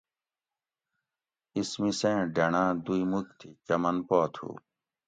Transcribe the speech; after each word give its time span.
اِس 1.57 1.69
مِسیں 1.81 2.21
ڈینڑاٞں 2.35 2.75
دُوئ 2.85 3.03
مُک 3.11 3.27
تھی 3.39 3.49
چمن 3.65 3.97
پا 4.07 4.19
تھُو 4.33 4.49